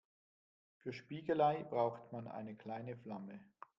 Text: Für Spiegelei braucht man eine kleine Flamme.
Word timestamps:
Für 0.79 0.93
Spiegelei 0.93 1.63
braucht 1.63 2.11
man 2.11 2.27
eine 2.27 2.55
kleine 2.55 2.97
Flamme. 2.97 3.39